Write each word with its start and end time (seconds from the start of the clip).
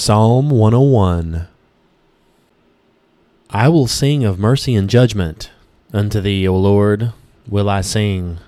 Psalm 0.00 0.48
101 0.48 1.46
I 3.50 3.68
will 3.68 3.86
sing 3.86 4.24
of 4.24 4.38
mercy 4.38 4.74
and 4.74 4.88
judgment. 4.88 5.50
Unto 5.92 6.22
thee, 6.22 6.48
O 6.48 6.56
Lord, 6.56 7.12
will 7.46 7.68
I 7.68 7.82
sing. 7.82 8.38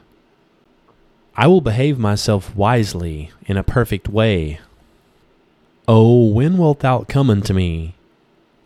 I 1.37 1.49
will 1.49 1.61
behave 1.61 1.99
myself 1.99 2.57
wisely 2.57 3.33
in 3.45 3.59
a 3.59 3.62
perfect 3.62 4.09
way. 4.09 4.61
O 5.87 6.25
when 6.29 6.57
wilt 6.57 6.80
thou 6.80 7.01
come 7.01 7.28
unto 7.28 7.53
me? 7.53 7.96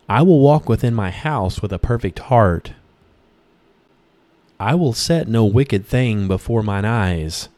I 0.07 0.21
will 0.21 0.39
walk 0.39 0.69
within 0.69 0.93
my 0.93 1.11
house 1.11 1.61
with 1.61 1.73
a 1.73 1.79
perfect 1.79 2.19
heart. 2.19 2.71
I 4.61 4.75
will 4.75 4.93
set 4.93 5.27
no 5.27 5.43
wicked 5.43 5.85
thing 5.85 6.29
before 6.29 6.63
mine 6.63 6.85
eyes. 6.85 7.49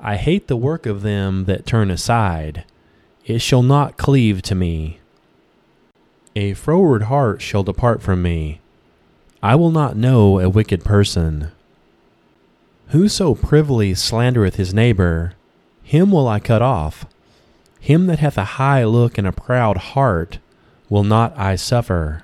I 0.00 0.16
hate 0.16 0.48
the 0.48 0.56
work 0.56 0.86
of 0.86 1.02
them 1.02 1.44
that 1.44 1.66
turn 1.66 1.90
aside 1.90 2.64
it 3.26 3.40
shall 3.40 3.62
not 3.62 3.96
cleave 3.96 4.40
to 4.40 4.54
me. 4.54 5.00
A 6.36 6.54
froward 6.54 7.04
heart 7.04 7.42
shall 7.42 7.64
depart 7.64 8.00
from 8.00 8.22
me. 8.22 8.60
I 9.42 9.56
will 9.56 9.72
not 9.72 9.96
know 9.96 10.38
a 10.38 10.48
wicked 10.48 10.84
person. 10.84 11.50
Whoso 12.88 13.34
privily 13.34 13.94
slandereth 13.94 14.54
his 14.54 14.72
neighbor, 14.72 15.32
him 15.82 16.12
will 16.12 16.28
I 16.28 16.38
cut 16.38 16.62
off. 16.62 17.04
Him 17.80 18.06
that 18.06 18.20
hath 18.20 18.38
a 18.38 18.56
high 18.60 18.84
look 18.84 19.18
and 19.18 19.26
a 19.26 19.32
proud 19.32 19.76
heart 19.76 20.38
will 20.88 21.04
not 21.04 21.36
I 21.36 21.56
suffer. 21.56 22.22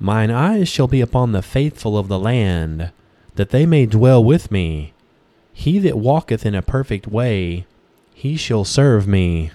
Mine 0.00 0.30
eyes 0.30 0.68
shall 0.68 0.88
be 0.88 1.02
upon 1.02 1.32
the 1.32 1.42
faithful 1.42 1.98
of 1.98 2.08
the 2.08 2.18
land, 2.18 2.90
that 3.34 3.50
they 3.50 3.66
may 3.66 3.84
dwell 3.84 4.24
with 4.24 4.50
me. 4.50 4.92
He 5.52 5.78
that 5.80 5.98
walketh 5.98 6.46
in 6.46 6.54
a 6.54 6.62
perfect 6.62 7.06
way, 7.06 7.66
he 8.14 8.36
shall 8.36 8.64
serve 8.64 9.06
me. 9.06 9.50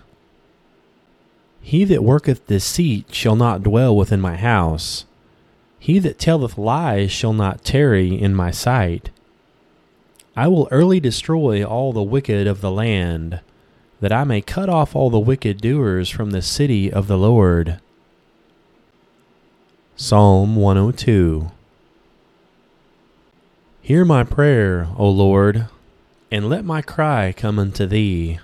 He 1.61 1.85
that 1.85 2.03
worketh 2.03 2.45
deceit 2.45 3.13
shall 3.13 3.35
not 3.35 3.63
dwell 3.63 3.95
within 3.95 4.21
my 4.21 4.35
house. 4.35 5.05
He 5.79 5.97
that 5.99 6.19
telleth 6.19 6.57
lies 6.57 7.11
shall 7.11 7.33
not 7.33 7.63
tarry 7.63 8.19
in 8.19 8.35
my 8.35 8.51
sight. 8.51 9.09
I 10.35 10.47
will 10.47 10.67
early 10.71 10.99
destroy 10.99 11.63
all 11.63 11.93
the 11.93 12.03
wicked 12.03 12.47
of 12.47 12.61
the 12.61 12.71
land, 12.71 13.39
that 14.01 14.13
I 14.13 14.23
may 14.23 14.41
cut 14.41 14.69
off 14.69 14.95
all 14.95 15.09
the 15.09 15.19
wicked 15.19 15.61
doers 15.61 16.09
from 16.09 16.31
the 16.31 16.41
city 16.41 16.91
of 16.91 17.07
the 17.07 17.17
Lord. 17.17 17.79
Psalm 19.95 20.55
102 20.55 21.51
Hear 23.81 24.05
my 24.05 24.23
prayer, 24.23 24.87
O 24.97 25.09
Lord, 25.09 25.67
and 26.29 26.47
let 26.47 26.63
my 26.63 26.81
cry 26.81 27.33
come 27.35 27.57
unto 27.57 27.85
thee. 27.85 28.39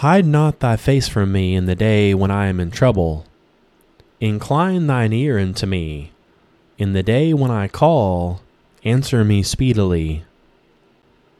Hide 0.00 0.24
not 0.24 0.60
thy 0.60 0.76
face 0.76 1.08
from 1.08 1.30
me 1.30 1.54
in 1.54 1.66
the 1.66 1.74
day 1.74 2.14
when 2.14 2.30
I 2.30 2.46
am 2.46 2.58
in 2.58 2.70
trouble. 2.70 3.26
Incline 4.18 4.86
thine 4.86 5.12
ear 5.12 5.38
unto 5.38 5.66
me. 5.66 6.12
In 6.78 6.94
the 6.94 7.02
day 7.02 7.34
when 7.34 7.50
I 7.50 7.68
call, 7.68 8.40
answer 8.82 9.26
me 9.26 9.42
speedily. 9.42 10.24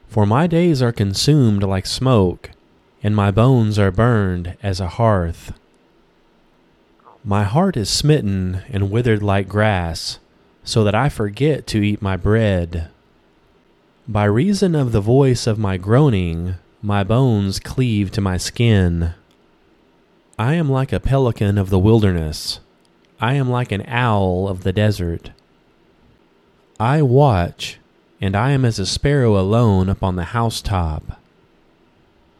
For 0.08 0.26
my 0.26 0.46
days 0.46 0.82
are 0.82 0.92
consumed 0.92 1.62
like 1.62 1.86
smoke, 1.86 2.50
and 3.02 3.16
my 3.16 3.30
bones 3.30 3.78
are 3.78 3.90
burned 3.90 4.58
as 4.62 4.78
a 4.78 4.88
hearth. 4.88 5.58
My 7.24 7.44
heart 7.44 7.78
is 7.78 7.88
smitten 7.88 8.60
and 8.68 8.90
withered 8.90 9.22
like 9.22 9.48
grass, 9.48 10.18
so 10.64 10.84
that 10.84 10.94
I 10.94 11.08
forget 11.08 11.66
to 11.68 11.82
eat 11.82 12.02
my 12.02 12.18
bread. 12.18 12.90
By 14.06 14.24
reason 14.24 14.74
of 14.74 14.92
the 14.92 15.00
voice 15.00 15.46
of 15.46 15.58
my 15.58 15.78
groaning, 15.78 16.56
my 16.82 17.04
bones 17.04 17.60
cleave 17.60 18.10
to 18.10 18.22
my 18.22 18.38
skin. 18.38 19.12
I 20.38 20.54
am 20.54 20.70
like 20.70 20.94
a 20.94 21.00
pelican 21.00 21.58
of 21.58 21.68
the 21.68 21.78
wilderness. 21.78 22.60
I 23.20 23.34
am 23.34 23.50
like 23.50 23.70
an 23.70 23.84
owl 23.86 24.48
of 24.48 24.62
the 24.62 24.72
desert. 24.72 25.32
I 26.78 27.02
watch, 27.02 27.78
and 28.18 28.34
I 28.34 28.52
am 28.52 28.64
as 28.64 28.78
a 28.78 28.86
sparrow 28.86 29.38
alone 29.38 29.90
upon 29.90 30.16
the 30.16 30.24
housetop. 30.24 31.20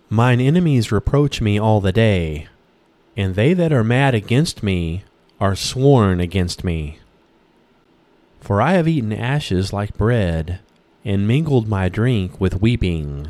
Mine 0.09 0.41
enemies 0.41 0.91
reproach 0.91 1.43
me 1.43 1.59
all 1.61 1.83
the 1.83 1.93
day, 1.93 2.49
and 3.19 3.35
they 3.35 3.53
that 3.53 3.75
are 3.75 3.85
mad 3.85 4.15
against 4.15 4.63
me 4.63 5.05
are 5.39 5.55
sworn 5.55 6.19
against 6.19 6.65
me. 6.65 6.99
For 8.41 8.63
I 8.63 8.73
have 8.73 8.89
eaten 8.89 9.13
ashes 9.13 9.75
like 9.75 9.99
bread, 9.99 10.61
and 11.05 11.29
mingled 11.29 11.69
my 11.69 11.91
drink 11.91 12.41
with 12.41 12.63
weeping 12.63 13.29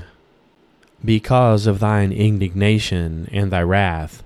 because 1.04 1.66
of 1.66 1.78
thine 1.78 2.12
indignation 2.12 3.28
and 3.32 3.50
thy 3.50 3.62
wrath. 3.62 4.22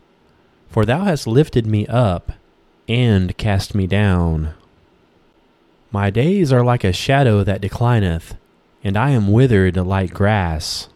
For 0.68 0.84
thou 0.84 1.04
hast 1.04 1.26
lifted 1.26 1.66
me 1.66 1.86
up 1.86 2.32
and 2.88 3.36
cast 3.36 3.74
me 3.74 3.86
down. 3.86 4.54
My 5.90 6.10
days 6.10 6.52
are 6.52 6.64
like 6.64 6.82
a 6.82 6.92
shadow 6.92 7.44
that 7.44 7.60
declineth, 7.60 8.36
and 8.82 8.96
I 8.96 9.10
am 9.10 9.30
withered 9.30 9.76
like 9.76 10.12
grass. 10.12 10.88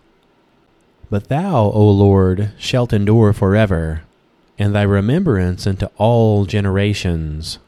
But 1.11 1.29
thou, 1.29 1.71
O 1.71 1.89
Lord, 1.89 2.51
shalt 2.59 2.93
endure 2.93 3.33
forever, 3.33 4.03
and 4.59 4.75
thy 4.75 4.83
remembrance 4.83 5.67
unto 5.67 5.87
all 5.97 6.45
generations. 6.45 7.59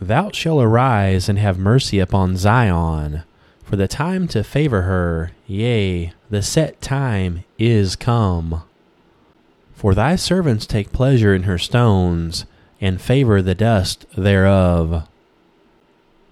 Thou 0.00 0.30
shalt 0.32 0.62
arise 0.62 1.28
and 1.28 1.38
have 1.38 1.58
mercy 1.58 1.98
upon 1.98 2.36
Zion 2.36 3.24
for 3.68 3.76
the 3.76 3.86
time 3.86 4.26
to 4.26 4.42
favor 4.42 4.82
her, 4.82 5.32
yea, 5.46 6.14
the 6.30 6.40
set 6.40 6.80
time 6.80 7.44
is 7.58 7.96
come. 7.96 8.62
For 9.74 9.94
thy 9.94 10.16
servants 10.16 10.64
take 10.64 10.90
pleasure 10.90 11.34
in 11.34 11.42
her 11.42 11.58
stones, 11.58 12.46
and 12.80 12.98
favor 12.98 13.42
the 13.42 13.54
dust 13.54 14.06
thereof. 14.16 15.06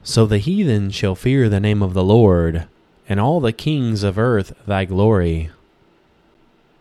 So 0.02 0.24
the 0.24 0.38
heathen 0.38 0.88
shall 0.88 1.14
fear 1.14 1.50
the 1.50 1.60
name 1.60 1.82
of 1.82 1.92
the 1.92 2.02
Lord, 2.02 2.66
and 3.06 3.20
all 3.20 3.41
the 3.41 3.53
kings 3.53 4.03
of 4.03 4.18
earth 4.18 4.54
thy 4.66 4.86
glory. 4.86 5.50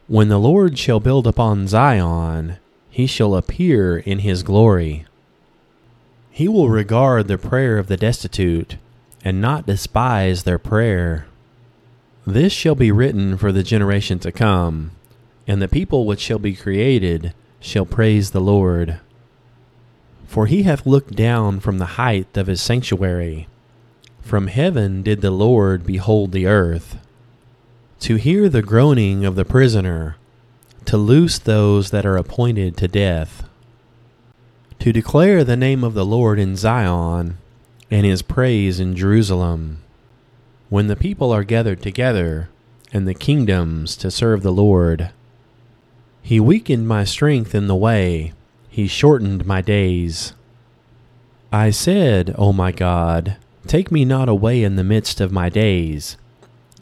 When 0.07 0.29
the 0.29 0.39
Lord 0.39 0.79
shall 0.79 1.01
build 1.01 1.27
upon 1.27 1.67
Zion, 1.67 2.59
he 2.89 3.07
shall 3.07 3.35
appear 3.35 3.97
in 3.97 4.19
his 4.19 4.41
glory. 4.41 5.05
He 6.31 6.47
will 6.47 6.69
regard 6.69 7.27
the 7.27 7.37
prayer 7.37 7.77
of 7.77 7.87
the 7.87 7.97
destitute 7.97 8.77
and 9.25 9.41
not 9.41 9.65
despise 9.65 10.43
their 10.43 10.59
prayer. 10.59 11.25
This 12.27 12.53
shall 12.53 12.75
be 12.75 12.91
written 12.91 13.37
for 13.37 13.51
the 13.51 13.63
generation 13.63 14.19
to 14.19 14.31
come, 14.31 14.91
and 15.47 15.59
the 15.59 15.67
people 15.67 16.05
which 16.05 16.19
shall 16.19 16.37
be 16.37 16.55
created 16.55 17.33
shall 17.59 17.87
praise 17.87 18.31
the 18.31 18.39
Lord. 18.39 18.99
For 20.27 20.45
he 20.45 20.63
hath 20.63 20.85
looked 20.85 21.15
down 21.15 21.59
from 21.59 21.79
the 21.79 21.97
height 21.97 22.37
of 22.37 22.45
his 22.45 22.61
sanctuary. 22.61 23.47
From 24.21 24.47
heaven 24.47 25.01
did 25.01 25.21
the 25.21 25.31
Lord 25.31 25.87
behold 25.87 26.31
the 26.31 26.45
earth, 26.45 26.97
to 28.01 28.15
hear 28.15 28.47
the 28.47 28.61
groaning 28.61 29.25
of 29.25 29.35
the 29.35 29.45
prisoner, 29.45 30.17
to 30.85 30.97
loose 30.97 31.39
those 31.39 31.89
that 31.89 32.05
are 32.05 32.17
appointed 32.17 32.77
to 32.77 32.87
death, 32.87 33.47
to 34.77 34.93
declare 34.93 35.43
the 35.43 35.57
name 35.57 35.83
of 35.83 35.95
the 35.95 36.05
Lord 36.05 36.37
in 36.37 36.55
Zion 36.55 37.37
and 37.89 38.05
his 38.05 38.21
praise 38.21 38.79
in 38.79 38.95
Jerusalem. 38.95 39.81
When 40.69 40.87
the 40.87 40.95
people 40.95 41.31
are 41.31 41.43
gathered 41.43 41.81
together, 41.81 42.49
and 42.95 43.07
the 43.07 43.13
kingdoms 43.13 43.97
to 43.97 44.09
serve 44.09 44.41
the 44.41 44.53
Lord. 44.53 45.11
He 46.21 46.39
weakened 46.39 46.87
my 46.87 47.03
strength 47.03 47.53
in 47.53 47.67
the 47.67 47.75
way, 47.75 48.31
he 48.69 48.87
shortened 48.87 49.45
my 49.45 49.61
days. 49.61 50.33
I 51.51 51.71
said, 51.71 52.33
O 52.37 52.53
my 52.53 52.71
God, 52.71 53.35
take 53.67 53.91
me 53.91 54.05
not 54.05 54.29
away 54.29 54.63
in 54.63 54.77
the 54.77 54.83
midst 54.83 55.19
of 55.19 55.31
my 55.31 55.49
days. 55.49 56.15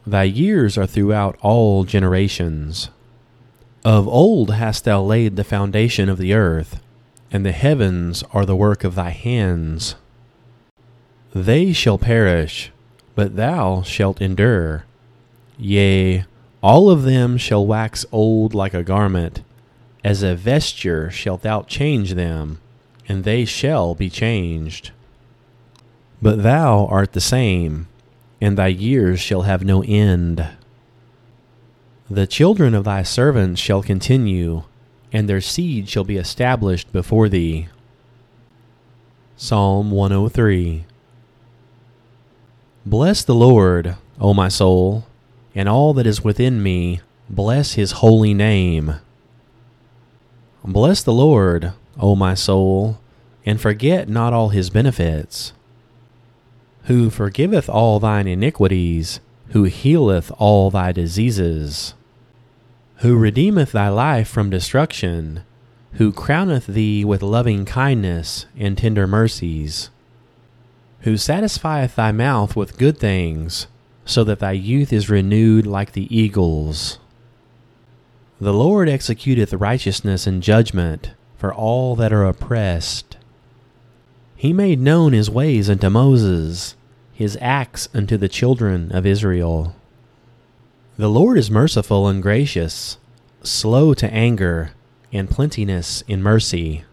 Thy 0.05 0.23
years 0.23 0.77
are 0.77 0.85
throughout 0.85 1.37
all 1.41 1.83
generations. 1.83 2.89
Of 3.83 4.07
old 4.07 4.51
hast 4.51 4.85
thou 4.85 5.01
laid 5.01 5.35
the 5.35 5.43
foundation 5.43 6.09
of 6.09 6.19
the 6.19 6.33
earth, 6.33 6.79
and 7.31 7.43
the 7.43 7.51
heavens 7.53 8.23
are 8.33 8.45
the 8.45 8.55
work 8.55 8.83
of 8.83 8.93
thy 8.93 9.09
hands. 9.09 9.95
They 11.35 11.73
shall 11.73 11.97
perish, 11.97 12.71
but 13.15 13.35
thou 13.35 13.81
shalt 13.81 14.21
endure. 14.21 14.85
Yea, 15.57 16.25
all 16.61 16.91
of 16.91 17.03
them 17.03 17.37
shall 17.37 17.65
wax 17.65 18.05
old 18.11 18.53
like 18.53 18.75
a 18.75 18.83
garment. 18.83 19.41
As 20.03 20.21
a 20.21 20.35
vesture 20.35 21.09
shalt 21.09 21.41
thou 21.41 21.63
change 21.63 22.13
them, 22.13 22.59
and 23.07 23.23
they 23.23 23.45
shall 23.45 23.95
be 23.95 24.11
changed. 24.11 24.91
But 26.21 26.43
thou 26.43 26.85
art 26.85 27.13
the 27.13 27.21
same, 27.21 27.87
and 28.39 28.55
thy 28.55 28.67
years 28.67 29.19
shall 29.19 29.41
have 29.41 29.65
no 29.65 29.81
end. 29.83 30.47
The 32.11 32.27
children 32.27 32.75
of 32.75 32.83
thy 32.83 33.01
servants 33.01 33.59
shall 33.59 33.81
continue, 33.81 34.63
and 35.11 35.27
their 35.27 35.41
seed 35.41 35.89
shall 35.89 36.03
be 36.03 36.17
established 36.17 36.91
before 36.93 37.27
thee. 37.27 37.69
Psalm 39.35 39.89
103 39.89 40.85
Bless 42.85 43.23
the 43.23 43.35
Lord, 43.35 43.95
O 44.19 44.33
my 44.33 44.49
soul, 44.49 45.05
and 45.55 45.69
all 45.69 45.93
that 45.93 46.05
is 46.05 46.23
within 46.23 46.61
me, 46.61 46.99
bless 47.29 47.73
his 47.73 47.93
holy 47.93 48.33
name. 48.33 48.95
Bless 50.65 51.01
the 51.01 51.13
Lord, 51.13 51.71
O 51.97 52.13
my 52.15 52.33
soul, 52.33 52.99
and 53.45 53.59
forget 53.59 54.09
not 54.09 54.33
all 54.33 54.49
his 54.49 54.69
benefits, 54.69 55.53
who 56.83 57.09
forgiveth 57.09 57.69
all 57.69 58.01
thine 58.01 58.27
iniquities, 58.27 59.21
who 59.49 59.63
healeth 59.63 60.29
all 60.37 60.69
thy 60.69 60.91
diseases, 60.91 61.93
who 62.97 63.17
redeemeth 63.17 63.71
thy 63.71 63.87
life 63.87 64.27
from 64.27 64.49
destruction, 64.49 65.43
who 65.93 66.11
crowneth 66.11 66.65
thee 66.65 67.05
with 67.05 67.21
loving 67.21 67.63
kindness 67.63 68.45
and 68.57 68.77
tender 68.77 69.07
mercies, 69.07 69.89
who 71.03 71.17
satisfieth 71.17 71.95
thy 71.95 72.11
mouth 72.11 72.55
with 72.55 72.77
good 72.77 72.97
things, 72.97 73.67
so 74.05 74.23
that 74.23 74.39
thy 74.39 74.51
youth 74.51 74.91
is 74.91 75.09
renewed 75.09 75.65
like 75.65 75.91
the 75.91 76.13
eagles. 76.15 76.97
The 78.39 78.53
Lord 78.53 78.87
executeth 78.87 79.59
righteousness 79.59 80.27
and 80.27 80.41
judgment 80.41 81.11
for 81.37 81.53
all 81.53 81.95
that 81.97 82.13
are 82.13 82.25
oppressed. 82.25 83.17
He 84.35 84.53
made 84.53 84.79
known 84.79 85.13
his 85.13 85.29
ways 85.29 85.69
unto 85.69 85.89
Moses, 85.89 86.75
his 87.13 87.37
acts 87.41 87.89
unto 87.93 88.17
the 88.17 88.29
children 88.29 88.91
of 88.91 89.05
Israel. 89.05 89.75
The 90.97 91.09
Lord 91.09 91.37
is 91.37 91.51
merciful 91.51 92.07
and 92.07 92.21
gracious, 92.21 92.97
slow 93.41 93.93
to 93.93 94.13
anger, 94.13 94.71
and 95.11 95.29
plenteousness 95.29 96.03
in 96.07 96.23
mercy. 96.23 96.85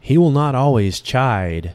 He 0.00 0.18
will 0.18 0.30
not 0.30 0.54
always 0.54 1.00
chide, 1.00 1.74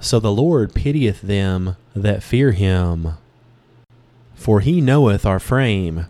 so 0.00 0.20
the 0.20 0.32
Lord 0.32 0.74
pitieth 0.74 1.22
them 1.22 1.76
that 1.94 2.22
fear 2.22 2.52
him. 2.52 3.14
For 4.34 4.60
he 4.60 4.80
knoweth 4.80 5.24
our 5.24 5.40
frame, 5.40 6.06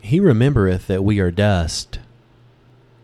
he 0.00 0.20
remembereth 0.20 0.86
that 0.86 1.04
we 1.04 1.18
are 1.18 1.30
dust. 1.30 1.98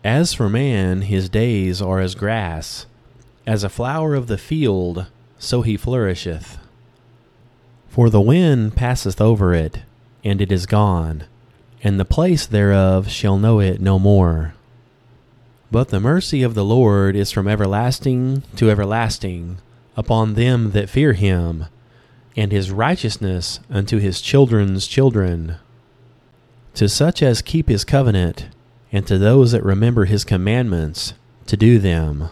As 0.05 0.33
for 0.33 0.49
man, 0.49 1.03
his 1.03 1.29
days 1.29 1.83
are 1.83 2.01
as 2.01 2.15
grass, 2.15 2.87
as 3.47 3.65
a 3.65 3.69
flower 3.69 4.15
of 4.15 4.29
the 4.29 4.39
field, 4.39 5.07
so 5.39 5.63
he 5.63 5.77
flourisheth. 5.77 6.59
For 7.89 8.09
the 8.09 8.21
wind 8.21 8.75
passeth 8.77 9.21
over 9.21 9.53
it, 9.53 9.81
and 10.25 10.41
it 10.41 10.53
is 10.53 10.67
gone, 10.67 11.25
and 11.83 11.99
the 11.99 12.05
place 12.05 12.47
thereof 12.47 13.11
shall 13.11 13.37
know 13.37 13.61
it 13.61 13.81
no 13.81 13.99
more. 13.99 14.55
But 15.71 15.89
the 15.89 16.01
mercy 16.01 16.43
of 16.43 16.55
the 16.55 16.65
Lord 16.65 17.17
is 17.17 17.33
from 17.33 17.49
everlasting 17.49 18.45
to 18.57 18.71
everlasting 18.71 19.59
upon 19.97 20.35
them 20.35 20.71
that 20.73 20.89
fear 20.89 21.13
him 21.13 21.67
and 22.37 22.51
his 22.53 22.71
righteousness 22.71 23.61
unto 23.71 23.99
his 23.99 24.21
children's 24.21 24.87
children. 24.87 25.57
To 26.75 26.89
such 26.89 27.23
as 27.23 27.43
keep 27.43 27.69
his 27.69 27.85
covenant, 27.85 28.49
and 28.91 29.07
to 29.07 29.19
those 29.19 29.53
that 29.53 29.65
remember 29.65 30.07
his 30.07 30.25
commandments, 30.25 31.15
to 31.47 31.57
do 31.57 31.79
them. 31.79 32.31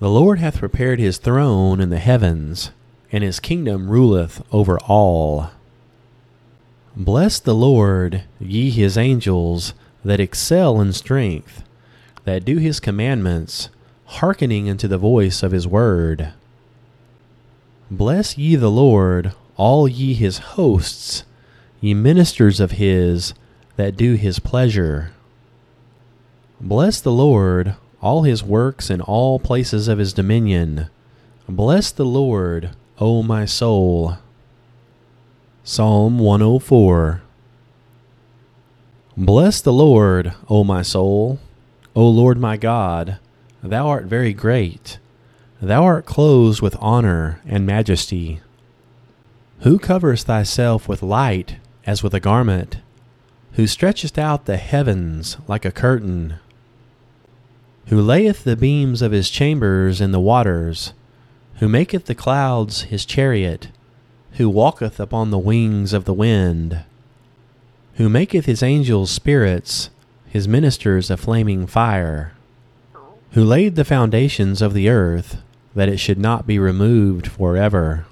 The 0.00 0.10
Lord 0.10 0.40
hath 0.40 0.58
prepared 0.58 0.98
his 0.98 1.18
throne 1.18 1.80
in 1.80 1.90
the 1.90 1.98
heavens, 1.98 2.72
and 3.12 3.22
his 3.22 3.38
kingdom 3.38 3.88
ruleth 3.88 4.42
over 4.50 4.78
all. 4.80 5.50
Bless 6.96 7.38
the 7.38 7.54
Lord, 7.54 8.24
ye 8.40 8.70
his 8.70 8.98
angels, 8.98 9.74
that 10.04 10.20
excel 10.20 10.80
in 10.80 10.92
strength, 10.92 11.62
that 12.24 12.44
do 12.44 12.58
his 12.58 12.80
commandments, 12.80 13.68
hearkening 14.12 14.68
unto 14.68 14.86
the 14.86 14.98
voice 14.98 15.42
of 15.42 15.52
his 15.52 15.66
word. 15.66 16.32
Bless 17.90 18.38
ye 18.38 18.56
the 18.56 18.70
Lord, 18.70 19.32
all 19.56 19.88
ye 19.88 20.14
his 20.14 20.38
hosts, 20.38 21.24
ye 21.80 21.94
ministers 21.94 22.60
of 22.60 22.72
his 22.72 23.34
that 23.76 23.96
do 23.96 24.14
his 24.14 24.38
pleasure. 24.38 25.12
Bless 26.60 27.00
the 27.00 27.12
Lord, 27.12 27.74
all 28.00 28.22
his 28.22 28.42
works 28.42 28.90
in 28.90 29.00
all 29.00 29.38
places 29.38 29.88
of 29.88 29.98
his 29.98 30.12
dominion. 30.12 30.88
Bless 31.48 31.90
the 31.90 32.04
Lord, 32.04 32.70
O 32.98 33.22
my 33.22 33.44
soul. 33.44 34.18
Psalm 35.64 36.18
104 36.18 37.22
Bless 39.16 39.60
the 39.60 39.72
Lord, 39.72 40.32
O 40.48 40.64
my 40.64 40.82
soul. 40.82 41.38
O 41.94 42.08
Lord 42.08 42.38
my 42.38 42.56
God, 42.56 43.18
thou 43.62 43.88
art 43.88 44.04
very 44.04 44.32
great. 44.32 44.98
Thou 45.60 45.84
art 45.84 46.06
clothed 46.06 46.60
with 46.60 46.76
honor 46.80 47.40
and 47.46 47.64
majesty. 47.64 48.40
Who 49.60 49.78
coverest 49.78 50.26
thyself 50.26 50.88
with 50.88 51.02
light 51.02 51.56
as 51.86 52.02
with 52.02 52.14
a 52.14 52.20
garment, 52.20 52.78
who 53.52 53.66
stretchest 53.66 54.18
out 54.18 54.46
the 54.46 54.56
heavens 54.56 55.36
like 55.46 55.64
a 55.64 55.70
curtain, 55.70 56.34
who 57.86 58.00
layeth 58.00 58.44
the 58.44 58.56
beams 58.56 59.02
of 59.02 59.12
his 59.12 59.30
chambers 59.30 60.00
in 60.00 60.12
the 60.12 60.20
waters, 60.20 60.92
who 61.56 61.68
maketh 61.68 62.06
the 62.06 62.14
clouds 62.14 62.82
his 62.82 63.04
chariot, 63.04 63.68
who 64.32 64.48
walketh 64.48 64.98
upon 64.98 65.30
the 65.30 65.38
wings 65.38 65.92
of 65.92 66.04
the 66.04 66.14
wind, 66.14 66.84
who 67.94 68.08
maketh 68.08 68.46
his 68.46 68.62
angels 68.62 69.10
spirits, 69.10 69.90
his 70.26 70.48
ministers 70.48 71.10
a 71.10 71.16
flaming 71.16 71.66
fire, 71.66 72.32
who 73.32 73.44
laid 73.44 73.76
the 73.76 73.84
foundations 73.84 74.60
of 74.60 74.74
the 74.74 74.88
earth, 74.88 75.42
that 75.74 75.88
it 75.88 75.98
should 75.98 76.18
not 76.18 76.46
be 76.46 76.58
removed 76.58 77.26
for 77.26 77.56
ever. 77.56 78.04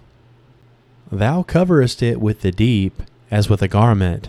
Thou 1.13 1.43
coverest 1.43 2.03
it 2.03 2.21
with 2.21 2.41
the 2.41 2.53
deep 2.53 3.03
as 3.31 3.49
with 3.49 3.63
a 3.63 3.69
garment. 3.69 4.29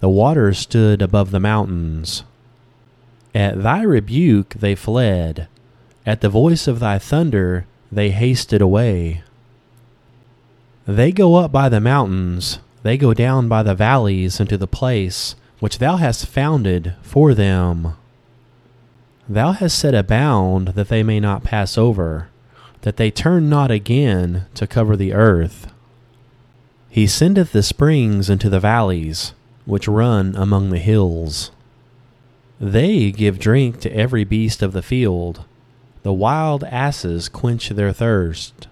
The 0.00 0.08
waters 0.08 0.58
stood 0.58 1.02
above 1.02 1.30
the 1.30 1.40
mountains. 1.40 2.24
At 3.34 3.62
thy 3.62 3.82
rebuke 3.82 4.54
they 4.54 4.74
fled. 4.74 5.48
At 6.04 6.20
the 6.20 6.28
voice 6.28 6.66
of 6.66 6.80
thy 6.80 6.98
thunder 6.98 7.66
they 7.90 8.10
hasted 8.10 8.60
away. 8.60 9.22
They 10.86 11.12
go 11.12 11.36
up 11.36 11.52
by 11.52 11.68
the 11.68 11.80
mountains, 11.80 12.58
they 12.82 12.98
go 12.98 13.14
down 13.14 13.48
by 13.48 13.62
the 13.62 13.74
valleys 13.74 14.40
into 14.40 14.58
the 14.58 14.66
place 14.66 15.34
which 15.60 15.78
thou 15.78 15.96
hast 15.96 16.26
founded 16.26 16.94
for 17.00 17.32
them. 17.32 17.94
Thou 19.28 19.52
hast 19.52 19.78
set 19.78 19.94
a 19.94 20.02
bound 20.02 20.68
that 20.68 20.88
they 20.88 21.02
may 21.02 21.20
not 21.20 21.44
pass 21.44 21.78
over 21.78 22.28
that 22.84 22.98
they 22.98 23.10
turn 23.10 23.48
not 23.48 23.70
again 23.70 24.44
to 24.52 24.66
cover 24.66 24.94
the 24.94 25.14
earth. 25.14 25.72
He 26.90 27.06
sendeth 27.06 27.52
the 27.52 27.62
springs 27.62 28.28
into 28.28 28.50
the 28.50 28.60
valleys, 28.60 29.32
which 29.64 29.88
run 29.88 30.36
among 30.36 30.68
the 30.68 30.78
hills. 30.78 31.50
They 32.60 33.10
give 33.10 33.38
drink 33.38 33.80
to 33.80 33.96
every 33.96 34.24
beast 34.24 34.62
of 34.62 34.74
the 34.74 34.82
field. 34.82 35.44
The 36.02 36.12
wild 36.12 36.62
asses 36.64 37.30
quench 37.30 37.70
their 37.70 37.94
thirst. 37.94 38.68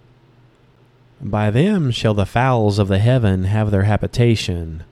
By 1.19 1.51
them 1.51 1.91
shall 1.91 2.13
the 2.13 2.27
fowls 2.27 2.79
of 2.79 2.89
the 2.89 2.99
heaven 2.99 3.45
have 3.45 3.71
their 3.71 3.85
habitation, 3.85 4.85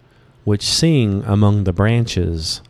which 0.44 0.62
sing 0.62 1.22
among 1.26 1.64
the 1.64 1.74
branches. 1.74 2.62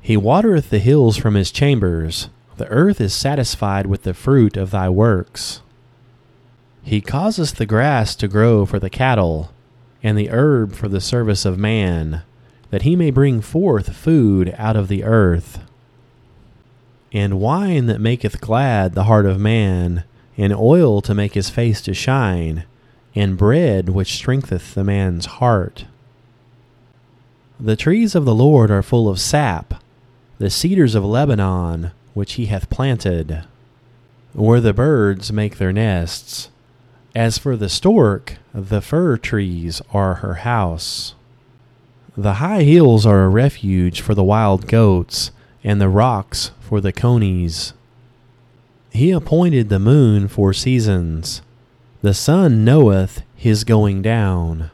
He 0.00 0.16
watereth 0.16 0.70
the 0.70 0.78
hills 0.78 1.16
from 1.16 1.34
his 1.34 1.50
chambers, 1.50 2.28
the 2.56 2.68
earth 2.68 3.00
is 3.00 3.14
satisfied 3.14 3.86
with 3.86 4.02
the 4.02 4.14
fruit 4.14 4.56
of 4.56 4.72
thy 4.72 4.88
works. 4.88 5.62
He 6.82 7.00
causeth 7.00 7.56
the 7.56 7.66
grass 7.66 8.16
to 8.16 8.28
grow 8.28 8.66
for 8.66 8.78
the 8.78 8.90
cattle, 8.90 9.52
and 10.02 10.18
the 10.18 10.30
herb 10.30 10.72
for 10.72 10.88
the 10.88 11.00
service 11.00 11.44
of 11.44 11.58
man, 11.58 12.22
that 12.70 12.82
he 12.82 12.96
may 12.96 13.10
bring 13.10 13.40
forth 13.40 13.96
food 13.96 14.54
out 14.58 14.76
of 14.76 14.88
the 14.88 15.04
earth. 15.04 15.60
And 17.12 17.40
wine 17.40 17.86
that 17.86 18.00
maketh 18.00 18.40
glad 18.40 18.94
the 18.94 19.04
heart 19.04 19.26
of 19.26 19.38
man, 19.38 20.04
and 20.36 20.52
oil 20.52 21.00
to 21.02 21.14
make 21.14 21.34
his 21.34 21.50
face 21.50 21.80
to 21.82 21.94
shine, 21.94 22.64
and 23.14 23.38
bread 23.38 23.88
which 23.88 24.14
strengtheth 24.14 24.74
the 24.74 24.84
man's 24.84 25.26
heart. 25.26 25.84
The 27.60 27.76
trees 27.76 28.14
of 28.14 28.24
the 28.24 28.34
Lord 28.34 28.70
are 28.70 28.82
full 28.82 29.08
of 29.08 29.20
sap, 29.20 29.82
the 30.38 30.50
cedars 30.50 30.94
of 30.94 31.04
Lebanon 31.04 31.90
which 32.18 32.32
he 32.32 32.46
hath 32.46 32.68
planted, 32.68 33.44
where 34.32 34.60
the 34.60 34.72
birds 34.72 35.32
make 35.32 35.58
their 35.58 35.72
nests. 35.72 36.50
As 37.14 37.38
for 37.38 37.56
the 37.56 37.68
stork, 37.68 38.38
the 38.52 38.80
fir 38.80 39.16
trees 39.16 39.80
are 39.92 40.14
her 40.14 40.34
house. 40.34 41.14
The 42.16 42.34
high 42.34 42.64
hills 42.64 43.06
are 43.06 43.22
a 43.22 43.28
refuge 43.28 44.00
for 44.00 44.16
the 44.16 44.24
wild 44.24 44.66
goats, 44.66 45.30
and 45.62 45.80
the 45.80 45.88
rocks 45.88 46.50
for 46.60 46.80
the 46.80 46.92
conies. 46.92 47.72
He 48.90 49.12
appointed 49.12 49.68
the 49.68 49.78
moon 49.78 50.26
for 50.26 50.52
seasons. 50.52 51.40
The 52.02 52.14
sun 52.14 52.64
knoweth 52.64 53.22
his 53.36 53.62
going 53.62 54.02
down. 54.02 54.72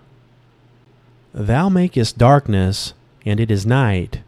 Thou 1.34 1.68
makest 1.68 2.16
darkness, 2.16 2.94
and 3.26 3.38
it 3.38 3.50
is 3.50 3.66
night, 3.66 4.20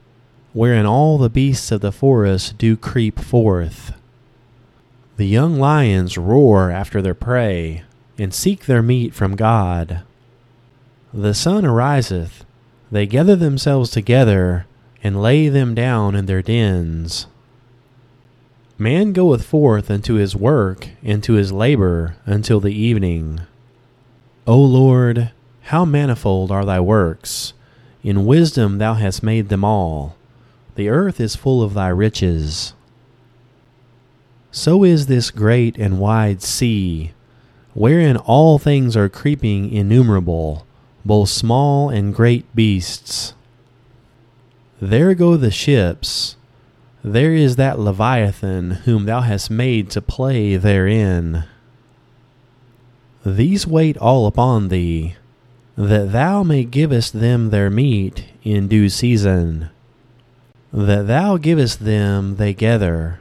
wherein 0.57 0.87
all 0.87 1.19
the 1.19 1.29
beasts 1.29 1.71
of 1.71 1.83
the 1.83 1.93
forest 1.93 2.57
do 2.57 2.79
creep 2.79 3.21
forth. 3.21 3.93
The 5.19 5.27
young 5.27 5.59
lions 5.59 6.17
roar 6.17 6.71
after 6.71 7.03
their 7.03 7.13
prey, 7.13 7.83
and 8.17 8.33
seek 8.33 8.65
their 8.65 8.81
meat 8.81 9.13
from 9.13 9.37
God. 9.37 10.01
The 11.13 11.35
sun 11.35 11.67
ariseth, 11.67 12.47
they 12.91 13.05
gather 13.05 13.37
themselves 13.37 13.91
together, 13.91 14.65
and 15.05 15.21
lay 15.21 15.51
them 15.51 15.75
down 15.75 16.15
in 16.15 16.25
their 16.25 16.41
dens. 16.41 17.27
Man 18.79 19.13
goeth 19.13 19.45
forth 19.45 19.91
unto 19.91 20.15
his 20.15 20.35
work 20.35 20.89
and 21.03 21.23
to 21.25 21.35
his 21.35 21.53
labor 21.53 22.17
until 22.25 22.61
the 22.61 22.75
evening. 22.75 23.43
O 24.47 24.59
Lord, 24.59 25.33
how 25.65 25.85
manifold 25.85 26.51
are 26.51 26.65
thy 26.65 26.81
works! 26.81 27.53
In 28.03 28.25
wisdom 28.25 28.79
thou 28.79 28.95
hast 28.95 29.23
made 29.23 29.51
them 29.51 29.63
all. 29.63 30.17
The 30.77 30.91
earth 30.91 31.21
is 31.21 31.35
full 31.35 31.63
of 31.63 31.75
thy 31.75 31.89
riches. 31.89 32.75
So 34.51 34.85
is 34.85 35.07
this 35.07 35.31
great 35.31 35.77
and 35.79 35.99
wide 35.99 36.43
sea, 36.43 37.13
wherein 37.73 38.17
all 38.19 38.59
things 38.59 38.97
are 38.97 39.09
creeping 39.09 39.73
innumerable, 39.73 40.67
both 41.05 41.31
small 41.31 41.89
and 41.89 42.15
great 42.15 42.55
beasts. 42.55 43.33
There 44.81 45.15
go 45.15 45.37
the 45.37 45.51
ships. 45.51 46.37
There 47.03 47.33
is 47.33 47.57
that 47.57 47.79
Leviathan 47.79 48.71
whom 48.85 49.07
thou 49.07 49.23
hast 49.23 49.51
made 49.51 49.91
to 49.91 50.03
play 50.03 50.57
therein. 50.57 51.45
These 53.25 53.67
wait 53.67 53.97
all 53.97 54.27
upon 54.27 54.69
thee, 54.69 55.17
that 55.77 56.13
thou 56.13 56.43
may 56.43 56.65
givest 56.65 57.15
them 57.15 57.49
their 57.49 57.71
meat 57.71 58.27
in 58.43 58.69
due 58.69 58.91
season. 58.91 59.71
That 60.77 61.07
thou 61.07 61.39
givest 61.39 61.87
them 61.87 62.37
they 62.37 62.53
gather. 62.53 63.21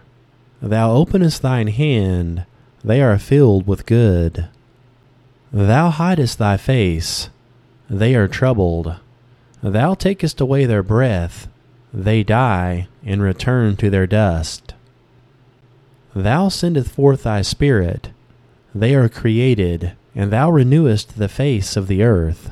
Thou 0.61 0.91
openest 0.91 1.41
thine 1.41 1.67
hand, 1.67 2.43
they 2.83 3.01
are 3.01 3.17
filled 3.17 3.65
with 3.65 3.85
good. 3.85 4.49
Thou 5.53 5.89
hidest 5.89 6.37
thy 6.37 6.57
face, 6.57 7.29
they 7.89 8.13
are 8.13 8.27
troubled. 8.27 8.97
Thou 9.63 9.93
takest 9.93 10.41
away 10.41 10.65
their 10.65 10.83
breath, 10.83 11.47
they 11.93 12.23
die 12.23 12.89
and 13.05 13.21
return 13.21 13.77
to 13.77 13.89
their 13.89 14.05
dust. 14.05 14.73
Thou 16.13 16.49
sendest 16.49 16.91
forth 16.91 17.23
thy 17.23 17.41
Spirit, 17.41 18.09
they 18.73 18.93
are 18.95 19.07
created, 19.07 19.93
and 20.13 20.29
thou 20.29 20.51
renewest 20.51 21.17
the 21.17 21.29
face 21.29 21.77
of 21.77 21.87
the 21.87 22.03
earth. 22.03 22.51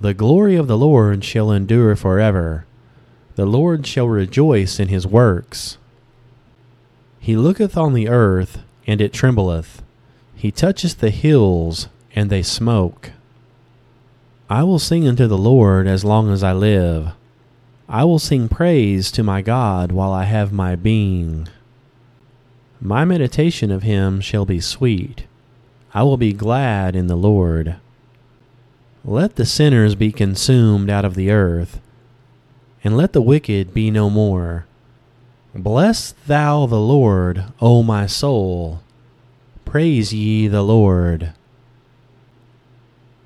The 0.00 0.14
glory 0.14 0.56
of 0.56 0.66
the 0.66 0.76
Lord 0.76 1.22
shall 1.22 1.52
endure 1.52 1.94
forever. 1.94 2.66
The 3.36 3.46
Lord 3.46 3.86
shall 3.86 4.08
rejoice 4.08 4.80
in 4.80 4.88
his 4.88 5.06
works. 5.06 5.76
He 7.20 7.36
looketh 7.36 7.76
on 7.76 7.92
the 7.92 8.08
earth, 8.08 8.62
and 8.86 9.00
it 9.00 9.12
trembleth. 9.12 9.82
He 10.34 10.50
toucheth 10.50 10.98
the 10.98 11.10
hills, 11.10 11.88
and 12.14 12.30
they 12.30 12.42
smoke. 12.42 13.12
I 14.48 14.62
will 14.62 14.78
sing 14.78 15.06
unto 15.06 15.26
the 15.26 15.36
Lord 15.36 15.86
as 15.86 16.02
long 16.02 16.32
as 16.32 16.42
I 16.42 16.54
live. 16.54 17.12
I 17.88 18.04
will 18.04 18.18
sing 18.18 18.48
praise 18.48 19.10
to 19.12 19.22
my 19.22 19.42
God 19.42 19.92
while 19.92 20.12
I 20.12 20.24
have 20.24 20.50
my 20.50 20.74
being. 20.74 21.46
My 22.80 23.04
meditation 23.04 23.70
of 23.70 23.82
him 23.82 24.20
shall 24.22 24.46
be 24.46 24.60
sweet. 24.60 25.24
I 25.92 26.04
will 26.04 26.16
be 26.16 26.32
glad 26.32 26.96
in 26.96 27.06
the 27.06 27.16
Lord. 27.16 27.76
Let 29.04 29.36
the 29.36 29.46
sinners 29.46 29.94
be 29.94 30.10
consumed 30.10 30.88
out 30.88 31.04
of 31.04 31.16
the 31.16 31.30
earth, 31.30 31.80
and 32.86 32.96
let 32.96 33.12
the 33.12 33.20
wicked 33.20 33.74
be 33.74 33.90
no 33.90 34.08
more. 34.08 34.64
Bless 35.52 36.12
thou 36.28 36.66
the 36.66 36.78
Lord, 36.78 37.46
O 37.60 37.82
my 37.82 38.06
soul. 38.06 38.80
Praise 39.64 40.14
ye 40.14 40.46
the 40.46 40.62
Lord. 40.62 41.32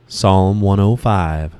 Psalm 0.08 0.62
105 0.62 1.54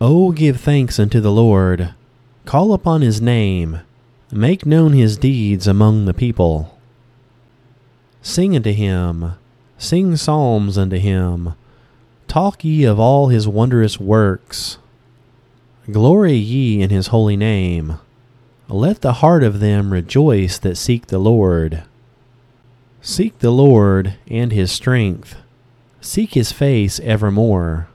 O 0.00 0.32
give 0.32 0.60
thanks 0.60 0.98
unto 0.98 1.20
the 1.20 1.30
Lord, 1.30 1.94
call 2.44 2.72
upon 2.72 3.02
his 3.02 3.20
name, 3.20 3.78
make 4.32 4.66
known 4.66 4.94
his 4.94 5.16
deeds 5.16 5.68
among 5.68 6.06
the 6.06 6.12
people. 6.12 6.76
Sing 8.20 8.56
unto 8.56 8.72
him, 8.72 9.34
sing 9.78 10.16
psalms 10.16 10.76
unto 10.76 10.96
him, 10.96 11.54
talk 12.26 12.64
ye 12.64 12.82
of 12.82 12.98
all 12.98 13.28
his 13.28 13.46
wondrous 13.46 14.00
works. 14.00 14.78
Glory 15.90 16.34
ye 16.34 16.80
in 16.80 16.90
his 16.90 17.08
holy 17.08 17.36
name. 17.36 17.98
Let 18.68 19.02
the 19.02 19.14
heart 19.14 19.42
of 19.42 19.60
them 19.60 19.92
rejoice 19.92 20.58
that 20.58 20.76
seek 20.76 21.06
the 21.08 21.18
Lord. 21.18 21.82
Seek 23.02 23.38
the 23.40 23.50
Lord 23.50 24.14
and 24.28 24.50
his 24.50 24.72
strength 24.72 25.36
Seek 26.04 26.34
his 26.34 26.52
face 26.52 27.00
evermore. 27.00 27.88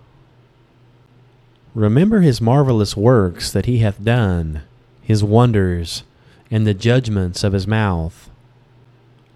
Remember 1.75 2.21
his 2.21 2.41
marvelous 2.41 2.97
works 2.97 3.51
that 3.51 3.67
he 3.67 3.77
hath 3.79 4.03
done, 4.03 4.63
his 4.99 5.23
wonders, 5.23 6.01
and 6.49 6.65
the 6.65 6.73
judgments 6.73 7.43
of 7.43 7.53
his 7.53 7.67
mouth. 7.67 8.31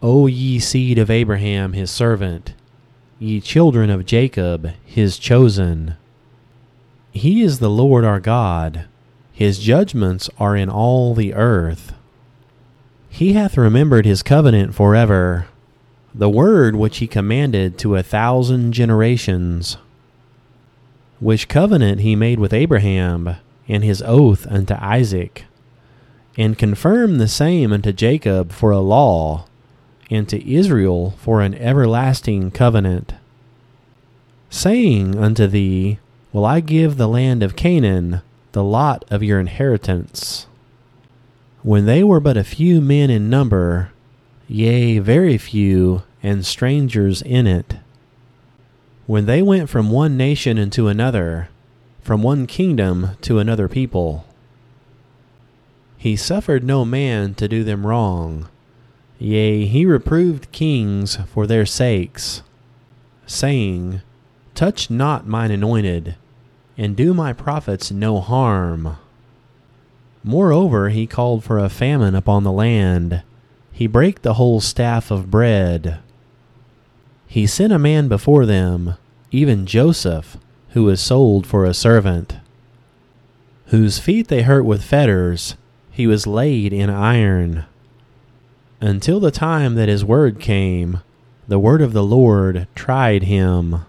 O 0.01 0.25
ye 0.25 0.57
seed 0.57 0.97
of 0.97 1.11
Abraham 1.11 1.73
his 1.73 1.91
servant, 1.91 2.55
ye 3.19 3.39
children 3.39 3.91
of 3.91 4.07
Jacob 4.07 4.71
his 4.83 5.19
chosen. 5.19 5.95
He 7.13 7.43
is 7.43 7.59
the 7.59 7.69
Lord 7.69 8.03
our 8.03 8.19
God, 8.19 8.85
his 9.31 9.59
judgments 9.59 10.31
are 10.39 10.57
in 10.57 10.67
all 10.67 11.13
the 11.13 11.35
earth. 11.35 11.93
He 13.07 13.33
hath 13.33 13.55
remembered 13.55 14.05
his 14.05 14.23
covenant 14.23 14.73
forever 14.73 15.45
the 16.15 16.29
word 16.29 16.75
which 16.75 16.97
he 16.97 17.07
commanded 17.07 17.77
to 17.79 17.95
a 17.95 18.03
thousand 18.03 18.73
generations, 18.73 19.77
which 21.19 21.47
covenant 21.47 22.01
he 22.01 22.15
made 22.15 22.39
with 22.39 22.53
Abraham, 22.53 23.35
and 23.67 23.83
his 23.83 24.01
oath 24.01 24.45
unto 24.47 24.75
Isaac, 24.79 25.45
and 26.35 26.57
confirmed 26.57 27.19
the 27.19 27.27
same 27.27 27.71
unto 27.71 27.91
Jacob 27.93 28.51
for 28.51 28.71
a 28.71 28.79
law, 28.79 29.45
and 30.09 30.27
to 30.29 30.51
Israel 30.51 31.11
for 31.17 31.41
an 31.41 31.53
everlasting 31.55 32.49
covenant, 32.49 33.13
saying 34.49 35.17
unto 35.17 35.45
thee, 35.47 35.99
Will 36.33 36.45
I 36.45 36.61
give 36.61 36.97
the 36.97 37.07
land 37.07 37.43
of 37.43 37.55
Canaan, 37.55 38.23
the 38.53 38.63
lot 38.63 39.05
of 39.11 39.21
your 39.21 39.39
inheritance? 39.39 40.47
When 41.61 41.85
they 41.85 42.03
were 42.03 42.19
but 42.19 42.37
a 42.37 42.43
few 42.43 42.81
men 42.81 43.11
in 43.11 43.29
number, 43.29 43.91
yea, 44.47 44.97
very 44.97 45.37
few, 45.37 46.01
and 46.23 46.43
strangers 46.43 47.21
in 47.21 47.45
it. 47.45 47.75
When 49.05 49.27
they 49.27 49.43
went 49.43 49.69
from 49.69 49.91
one 49.91 50.17
nation 50.17 50.57
into 50.57 50.87
another, 50.87 51.49
from 52.01 52.23
one 52.23 52.47
kingdom 52.47 53.11
to 53.21 53.37
another 53.37 53.67
people, 53.67 54.25
he 55.97 56.15
suffered 56.15 56.63
no 56.63 56.83
man 56.83 57.35
to 57.35 57.47
do 57.47 57.63
them 57.63 57.85
wrong. 57.85 58.49
Yea, 59.19 59.67
he 59.67 59.85
reproved 59.85 60.51
kings 60.51 61.15
for 61.27 61.45
their 61.45 61.67
sakes, 61.67 62.41
saying, 63.27 64.01
Touch 64.55 64.89
not 64.89 65.27
mine 65.27 65.51
anointed, 65.51 66.15
and 66.77 66.95
do 66.95 67.13
my 67.13 67.33
prophets 67.33 67.91
no 67.91 68.19
harm. 68.19 68.97
Moreover, 70.23 70.89
he 70.89 71.05
called 71.05 71.43
for 71.43 71.59
a 71.59 71.69
famine 71.69 72.15
upon 72.15 72.43
the 72.43 72.51
land 72.51 73.23
he 73.73 73.87
brake 73.87 74.21
the 74.21 74.35
whole 74.35 74.61
staff 74.61 75.09
of 75.09 75.31
bread. 75.31 75.97
He 77.25 77.47
sent 77.47 77.73
a 77.73 77.79
man 77.79 78.07
before 78.07 78.45
them, 78.45 78.95
even 79.31 79.65
Joseph, 79.65 80.37
who 80.69 80.83
was 80.83 81.01
sold 81.01 81.47
for 81.47 81.65
a 81.65 81.73
servant, 81.73 82.37
whose 83.67 83.97
feet 83.97 84.27
they 84.27 84.43
hurt 84.43 84.63
with 84.63 84.83
fetters, 84.83 85.57
he 85.89 86.05
was 86.05 86.27
laid 86.27 86.71
in 86.71 86.91
iron. 86.91 87.65
Until 88.79 89.19
the 89.19 89.31
time 89.31 89.73
that 89.73 89.89
his 89.89 90.05
word 90.05 90.39
came, 90.39 91.01
the 91.47 91.59
word 91.59 91.81
of 91.81 91.93
the 91.93 92.03
Lord 92.03 92.67
tried 92.75 93.23
him. 93.23 93.85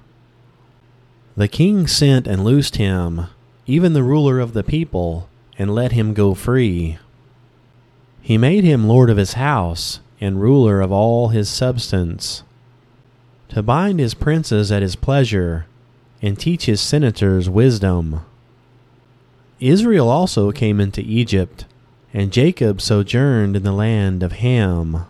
The 1.37 1.49
king 1.49 1.87
sent 1.87 2.27
and 2.27 2.45
loosed 2.45 2.77
him, 2.77 3.27
even 3.67 3.93
the 3.93 4.03
ruler 4.03 4.39
of 4.41 4.53
the 4.53 4.63
people, 4.63 5.29
and 5.59 5.75
let 5.75 5.93
him 5.93 6.15
go 6.15 6.35
free. 6.35 6.99
He 8.21 8.39
made 8.39 8.65
him 8.65 8.87
lord 8.87 9.11
of 9.11 9.17
his 9.17 9.35
house 9.35 10.01
and 10.21 10.41
ruler 10.41 10.81
of 10.81 10.93
all 10.93 11.29
his 11.29 11.49
substance, 11.49 12.43
to 13.49 13.63
bind 13.63 14.01
his 14.01 14.15
princes 14.15 14.73
at 14.73 14.83
his 14.83 14.97
pleasure 14.97 15.67
and 16.23 16.39
teach 16.39 16.67
his 16.67 16.81
senators 16.81 17.51
wisdom, 17.51 18.21
Israel 19.61 20.09
also 20.09 20.53
came 20.53 20.81
into 20.81 21.01
Egypt, 21.01 21.65
and 22.13 22.33
Jacob 22.33 22.81
sojourned 22.81 23.57
in 23.57 23.63
the 23.63 23.73
land 23.73 24.23
of 24.23 24.33
Ham. 24.33 25.07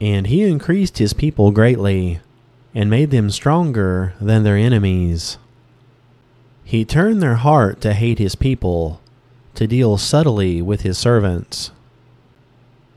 And 0.00 0.26
he 0.26 0.42
increased 0.42 0.98
his 0.98 1.12
people 1.12 1.50
greatly, 1.50 2.20
and 2.74 2.90
made 2.90 3.10
them 3.10 3.30
stronger 3.30 4.14
than 4.20 4.42
their 4.42 4.56
enemies. 4.56 5.38
He 6.64 6.84
turned 6.84 7.22
their 7.22 7.36
heart 7.36 7.80
to 7.82 7.92
hate 7.92 8.18
his 8.18 8.34
people, 8.34 9.00
to 9.54 9.66
deal 9.66 9.96
subtly 9.96 10.60
with 10.60 10.80
his 10.80 10.98
servants. 10.98 11.70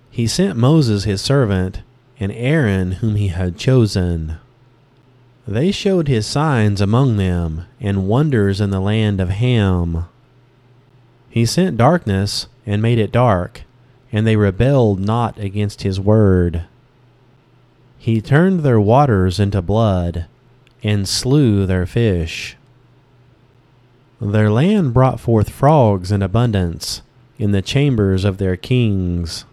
He 0.10 0.26
sent 0.26 0.58
Moses 0.58 1.04
his 1.04 1.22
servant, 1.22 1.82
and 2.20 2.32
Aaron 2.32 2.94
whom 2.94 3.16
he 3.16 3.28
had 3.28 3.58
chosen. 3.58 4.38
They 5.48 5.72
showed 5.72 6.08
his 6.08 6.26
signs 6.26 6.82
among 6.82 7.18
them, 7.18 7.66
and 7.80 8.08
wonders 8.08 8.60
in 8.60 8.72
the 8.72 8.80
land 8.80 9.22
of 9.22 9.30
Ham. 9.30 10.06
He 11.30 11.46
sent 11.46 11.78
darkness, 11.78 12.48
and 12.66 12.82
made 12.82 12.98
it 12.98 13.12
dark, 13.12 13.62
and 14.12 14.26
they 14.26 14.36
rebelled 14.36 15.00
not 15.00 15.38
against 15.38 15.84
his 15.84 16.00
word. 16.00 16.64
He 17.98 18.22
turned 18.22 18.62
their 18.62 18.80
waters 18.80 19.40
into 19.40 19.62
blood, 19.62 20.26
and 20.84 21.08
slew 21.08 21.66
their 21.66 21.86
fish. 21.86 22.56
Their 24.22 24.50
land 24.50 24.94
brought 24.94 25.20
forth 25.20 25.50
frogs 25.50 26.12
in 26.12 26.22
abundance 26.22 27.02
in 27.38 27.52
the 27.52 27.62
chambers 27.62 28.24
of 28.24 28.38
their 28.38 28.58
kings. 28.58 29.46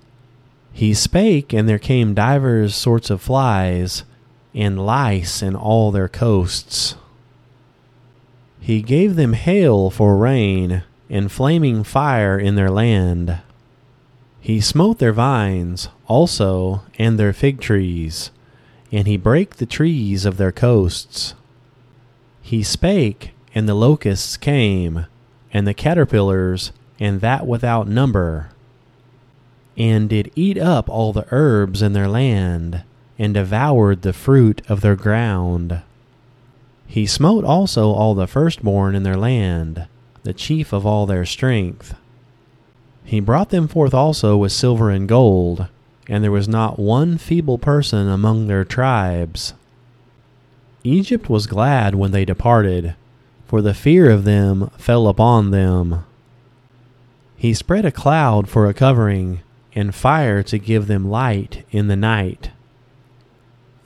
He 0.72 0.94
spake, 0.94 1.52
and 1.52 1.68
there 1.68 1.78
came 1.78 2.14
divers 2.14 2.74
sorts 2.74 3.10
of 3.10 3.20
flies, 3.20 4.04
and 4.54 4.84
lice 4.84 5.42
in 5.42 5.54
all 5.54 5.90
their 5.90 6.08
coasts. 6.08 6.96
He 8.60 8.80
gave 8.80 9.16
them 9.16 9.34
hail 9.34 9.90
for 9.90 10.16
rain, 10.16 10.82
and 11.10 11.30
flaming 11.30 11.84
fire 11.84 12.38
in 12.38 12.54
their 12.54 12.70
land. 12.70 13.40
He 14.44 14.60
smote 14.60 14.98
their 14.98 15.14
vines 15.14 15.88
also, 16.06 16.82
and 16.98 17.18
their 17.18 17.32
fig 17.32 17.62
trees, 17.62 18.30
and 18.92 19.08
he 19.08 19.16
brake 19.16 19.56
the 19.56 19.64
trees 19.64 20.26
of 20.26 20.36
their 20.36 20.52
coasts. 20.52 21.32
He 22.42 22.62
spake, 22.62 23.30
and 23.54 23.66
the 23.66 23.72
locusts 23.72 24.36
came, 24.36 25.06
and 25.50 25.66
the 25.66 25.72
caterpillars, 25.72 26.72
and 27.00 27.22
that 27.22 27.46
without 27.46 27.88
number, 27.88 28.50
and 29.78 30.10
did 30.10 30.30
eat 30.34 30.58
up 30.58 30.90
all 30.90 31.14
the 31.14 31.26
herbs 31.30 31.80
in 31.80 31.94
their 31.94 32.06
land, 32.06 32.82
and 33.18 33.32
devoured 33.32 34.02
the 34.02 34.12
fruit 34.12 34.60
of 34.68 34.82
their 34.82 34.94
ground. 34.94 35.80
He 36.86 37.06
smote 37.06 37.46
also 37.46 37.92
all 37.92 38.14
the 38.14 38.26
firstborn 38.26 38.94
in 38.94 39.04
their 39.04 39.16
land, 39.16 39.86
the 40.22 40.34
chief 40.34 40.74
of 40.74 40.84
all 40.84 41.06
their 41.06 41.24
strength. 41.24 41.94
He 43.04 43.20
brought 43.20 43.50
them 43.50 43.68
forth 43.68 43.94
also 43.94 44.36
with 44.36 44.52
silver 44.52 44.90
and 44.90 45.08
gold, 45.08 45.68
and 46.08 46.24
there 46.24 46.32
was 46.32 46.48
not 46.48 46.78
one 46.78 47.18
feeble 47.18 47.58
person 47.58 48.08
among 48.08 48.46
their 48.46 48.64
tribes. 48.64 49.54
Egypt 50.82 51.30
was 51.30 51.46
glad 51.46 51.94
when 51.94 52.10
they 52.10 52.24
departed, 52.24 52.94
for 53.46 53.62
the 53.62 53.74
fear 53.74 54.10
of 54.10 54.24
them 54.24 54.70
fell 54.76 55.06
upon 55.06 55.50
them. 55.50 56.04
He 57.36 57.54
spread 57.54 57.84
a 57.84 57.92
cloud 57.92 58.48
for 58.48 58.66
a 58.66 58.74
covering, 58.74 59.40
and 59.74 59.94
fire 59.94 60.42
to 60.42 60.58
give 60.58 60.86
them 60.86 61.08
light 61.08 61.64
in 61.70 61.88
the 61.88 61.96
night. 61.96 62.50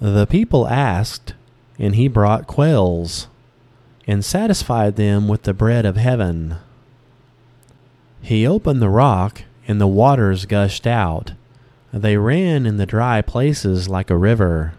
The 0.00 0.26
people 0.26 0.68
asked, 0.68 1.34
and 1.78 1.94
he 1.96 2.08
brought 2.08 2.46
quails, 2.46 3.26
and 4.06 4.24
satisfied 4.24 4.96
them 4.96 5.28
with 5.28 5.42
the 5.42 5.54
bread 5.54 5.84
of 5.84 5.96
heaven. 5.96 6.56
He 8.20 8.46
opened 8.46 8.82
the 8.82 8.88
rock, 8.88 9.42
and 9.66 9.80
the 9.80 9.86
waters 9.86 10.46
gushed 10.46 10.86
out. 10.86 11.32
They 11.92 12.16
ran 12.16 12.66
in 12.66 12.76
the 12.76 12.86
dry 12.86 13.22
places 13.22 13.88
like 13.88 14.10
a 14.10 14.16
river. 14.16 14.74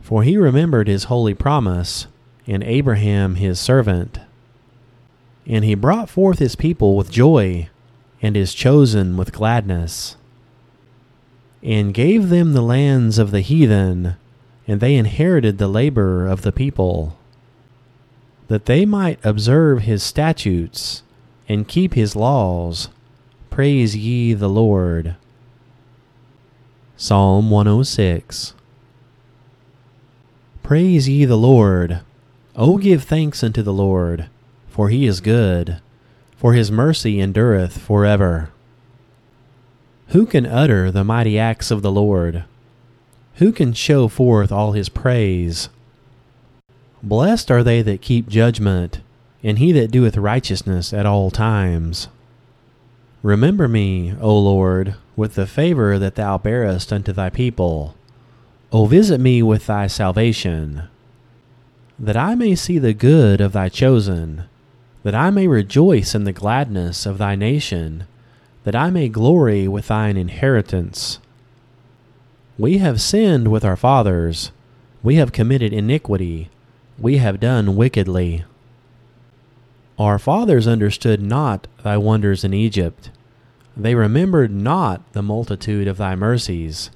For 0.00 0.22
he 0.22 0.36
remembered 0.36 0.88
his 0.88 1.04
holy 1.04 1.34
promise 1.34 2.06
and 2.46 2.64
Abraham 2.64 3.36
his 3.36 3.60
servant. 3.60 4.18
And 5.46 5.64
he 5.64 5.74
brought 5.74 6.10
forth 6.10 6.38
his 6.38 6.56
people 6.56 6.96
with 6.96 7.10
joy, 7.10 7.68
and 8.20 8.36
his 8.36 8.54
chosen 8.54 9.16
with 9.16 9.32
gladness, 9.32 10.16
and 11.62 11.94
gave 11.94 12.28
them 12.28 12.52
the 12.52 12.62
lands 12.62 13.18
of 13.18 13.30
the 13.30 13.40
heathen, 13.40 14.16
and 14.66 14.80
they 14.80 14.96
inherited 14.96 15.58
the 15.58 15.68
labor 15.68 16.26
of 16.26 16.42
the 16.42 16.52
people, 16.52 17.16
that 18.48 18.66
they 18.66 18.84
might 18.84 19.18
observe 19.24 19.82
his 19.82 20.02
statutes 20.02 21.02
and 21.50 21.66
keep 21.66 21.94
his 21.94 22.14
laws. 22.14 22.90
Praise 23.50 23.96
ye 23.96 24.34
the 24.34 24.48
Lord. 24.48 25.16
Psalm 26.96 27.50
106 27.50 28.54
Praise 30.62 31.08
ye 31.08 31.24
the 31.24 31.36
Lord. 31.36 32.02
O 32.54 32.78
give 32.78 33.02
thanks 33.02 33.42
unto 33.42 33.62
the 33.62 33.72
Lord, 33.72 34.28
for 34.68 34.90
he 34.90 35.06
is 35.06 35.20
good, 35.20 35.80
for 36.36 36.52
his 36.52 36.70
mercy 36.70 37.18
endureth 37.18 37.76
for 37.76 38.04
ever. 38.04 38.50
Who 40.10 40.26
can 40.26 40.46
utter 40.46 40.92
the 40.92 41.02
mighty 41.02 41.36
acts 41.36 41.72
of 41.72 41.82
the 41.82 41.90
Lord? 41.90 42.44
Who 43.36 43.50
can 43.50 43.72
show 43.72 44.06
forth 44.06 44.52
all 44.52 44.70
his 44.70 44.88
praise? 44.88 45.68
Blessed 47.02 47.50
are 47.50 47.64
they 47.64 47.82
that 47.82 48.02
keep 48.02 48.28
judgment, 48.28 49.00
and 49.42 49.58
he 49.58 49.72
that 49.72 49.90
doeth 49.90 50.16
righteousness 50.16 50.92
at 50.92 51.06
all 51.06 51.30
times. 51.30 52.08
Remember 53.22 53.68
me, 53.68 54.14
O 54.20 54.38
Lord, 54.38 54.94
with 55.16 55.34
the 55.34 55.46
favor 55.46 55.98
that 55.98 56.14
thou 56.14 56.38
bearest 56.38 56.92
unto 56.92 57.12
thy 57.12 57.30
people. 57.30 57.94
O 58.72 58.86
visit 58.86 59.20
me 59.20 59.42
with 59.42 59.66
thy 59.66 59.86
salvation 59.86 60.88
that 62.00 62.16
I 62.16 62.34
may 62.34 62.54
see 62.54 62.78
the 62.78 62.94
good 62.94 63.42
of 63.42 63.52
thy 63.52 63.68
chosen, 63.68 64.44
that 65.02 65.14
I 65.14 65.28
may 65.28 65.46
rejoice 65.46 66.14
in 66.14 66.24
the 66.24 66.32
gladness 66.32 67.04
of 67.04 67.18
thy 67.18 67.34
nation, 67.34 68.06
that 68.64 68.74
I 68.74 68.88
may 68.88 69.10
glory 69.10 69.68
with 69.68 69.88
thine 69.88 70.16
inheritance. 70.16 71.18
We 72.56 72.78
have 72.78 73.02
sinned 73.02 73.48
with 73.48 73.66
our 73.66 73.76
fathers, 73.76 74.50
we 75.02 75.16
have 75.16 75.32
committed 75.32 75.74
iniquity, 75.74 76.48
we 76.98 77.18
have 77.18 77.38
done 77.38 77.76
wickedly. 77.76 78.44
Our 80.00 80.18
fathers 80.18 80.66
understood 80.66 81.20
not 81.20 81.66
thy 81.82 81.98
wonders 81.98 82.42
in 82.42 82.54
Egypt. 82.54 83.10
They 83.76 83.94
remembered 83.94 84.50
not 84.50 85.02
the 85.12 85.20
multitude 85.20 85.86
of 85.86 85.98
thy 85.98 86.14
mercies, 86.14 86.90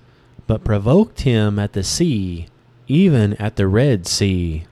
but 0.46 0.64
provoked 0.64 1.20
him 1.20 1.58
at 1.58 1.74
the 1.74 1.82
sea, 1.84 2.46
even 2.88 3.34
at 3.34 3.56
the 3.56 3.68
Red 3.68 4.06
Sea. 4.06 4.64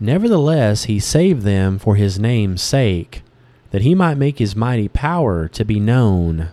Nevertheless, 0.00 0.84
he 0.84 0.98
saved 0.98 1.42
them 1.42 1.78
for 1.78 1.96
his 1.96 2.18
name's 2.18 2.62
sake, 2.62 3.20
that 3.70 3.82
he 3.82 3.94
might 3.94 4.16
make 4.16 4.38
his 4.38 4.56
mighty 4.56 4.88
power 4.88 5.46
to 5.46 5.66
be 5.66 5.78
known. 5.78 6.48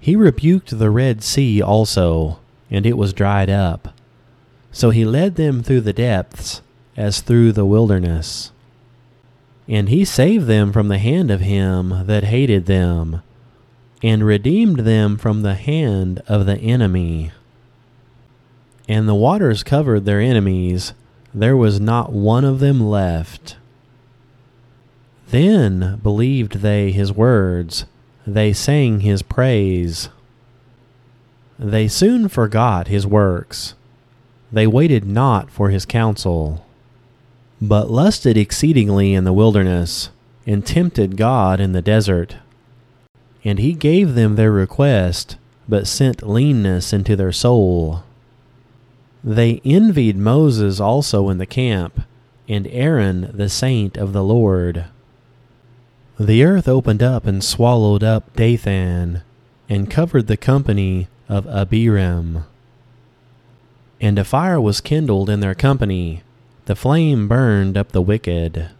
He 0.00 0.16
rebuked 0.16 0.78
the 0.78 0.90
Red 0.90 1.22
Sea 1.22 1.60
also, 1.60 2.38
and 2.70 2.86
it 2.86 2.96
was 2.96 3.12
dried 3.12 3.50
up. 3.50 3.92
So 4.72 4.88
he 4.88 5.04
led 5.04 5.34
them 5.34 5.62
through 5.62 5.82
the 5.82 5.92
depths, 5.92 6.62
as 6.96 7.20
through 7.20 7.52
the 7.52 7.66
wilderness. 7.66 8.52
And 9.68 9.88
he 9.88 10.04
saved 10.04 10.46
them 10.46 10.72
from 10.72 10.88
the 10.88 10.98
hand 10.98 11.30
of 11.30 11.40
him 11.40 12.06
that 12.06 12.24
hated 12.24 12.66
them, 12.66 13.22
and 14.02 14.24
redeemed 14.24 14.80
them 14.80 15.16
from 15.16 15.42
the 15.42 15.54
hand 15.54 16.22
of 16.28 16.46
the 16.46 16.58
enemy. 16.58 17.32
And 18.88 19.08
the 19.08 19.14
waters 19.14 19.62
covered 19.62 20.04
their 20.04 20.20
enemies 20.20 20.92
there 21.36 21.56
was 21.56 21.78
not 21.78 22.12
one 22.12 22.44
of 22.46 22.60
them 22.60 22.80
left. 22.80 23.56
Then 25.28 26.00
believed 26.02 26.60
they 26.60 26.92
his 26.92 27.12
words, 27.12 27.84
they 28.26 28.54
sang 28.54 29.00
his 29.00 29.22
praise. 29.22 30.08
They 31.58 31.88
soon 31.88 32.28
forgot 32.28 32.88
his 32.88 33.06
works, 33.06 33.74
they 34.50 34.66
waited 34.66 35.04
not 35.04 35.50
for 35.50 35.68
his 35.68 35.84
counsel, 35.84 36.65
but 37.60 37.90
lusted 37.90 38.36
exceedingly 38.36 39.14
in 39.14 39.24
the 39.24 39.32
wilderness, 39.32 40.10
and 40.46 40.66
tempted 40.66 41.16
God 41.16 41.60
in 41.60 41.72
the 41.72 41.82
desert. 41.82 42.36
And 43.44 43.58
he 43.58 43.72
gave 43.72 44.14
them 44.14 44.36
their 44.36 44.52
request, 44.52 45.36
but 45.68 45.86
sent 45.86 46.26
leanness 46.26 46.92
into 46.92 47.16
their 47.16 47.32
soul. 47.32 48.04
They 49.24 49.60
envied 49.64 50.16
Moses 50.16 50.78
also 50.78 51.28
in 51.30 51.38
the 51.38 51.46
camp, 51.46 52.02
and 52.48 52.66
Aaron 52.68 53.30
the 53.34 53.48
saint 53.48 53.96
of 53.96 54.12
the 54.12 54.22
Lord. 54.22 54.84
The 56.18 56.44
earth 56.44 56.68
opened 56.68 57.02
up 57.02 57.26
and 57.26 57.42
swallowed 57.42 58.04
up 58.04 58.34
Dathan, 58.36 59.22
and 59.68 59.90
covered 59.90 60.28
the 60.28 60.36
company 60.36 61.08
of 61.28 61.46
Abiram. 61.48 62.44
And 64.00 64.18
a 64.18 64.24
fire 64.24 64.60
was 64.60 64.80
kindled 64.80 65.28
in 65.28 65.40
their 65.40 65.54
company, 65.54 66.22
the 66.66 66.76
flame 66.76 67.28
burned 67.28 67.76
up 67.76 67.92
the 67.92 68.02
wicked. 68.02 68.70